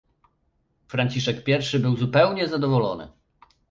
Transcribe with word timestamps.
"Franciszek 0.87 1.47
I-szy 1.47 1.79
był 1.79 1.97
zupełnie 1.97 2.47
zadowolony." 2.47 3.11